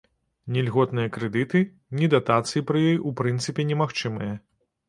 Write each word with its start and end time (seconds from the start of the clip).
Ні 0.53 0.63
льготныя 0.69 1.11
крэдыты, 1.17 1.61
ні 1.99 2.09
датацыі 2.13 2.65
пры 2.71 2.81
ёй 2.89 2.99
у 3.11 3.15
прынцыпе 3.21 3.67
немагчымыя. 3.75 4.33